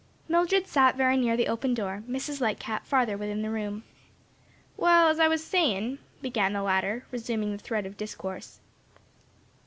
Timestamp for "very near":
0.95-1.37